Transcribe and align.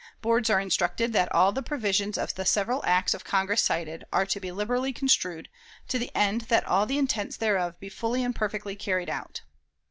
"Boards 0.23 0.49
are 0.49 0.59
instructed 0.59 1.13
that 1.13 1.31
all 1.31 1.51
the 1.51 1.61
provisions 1.61 2.17
of 2.17 2.33
the 2.33 2.43
several 2.43 2.81
acts 2.87 3.13
of 3.13 3.23
Congress 3.23 3.61
cited 3.61 4.03
are 4.11 4.25
to 4.25 4.39
be 4.39 4.51
liberally 4.51 4.91
construed, 4.91 5.47
to 5.87 5.99
the 5.99 6.09
end 6.15 6.41
that 6.49 6.65
all 6.67 6.87
the 6.87 6.97
intents 6.97 7.37
thereof 7.37 7.79
be 7.79 7.87
fully 7.87 8.23
and 8.23 8.33
perfectly 8.35 8.75
carried 8.75 9.11
out. 9.11 9.41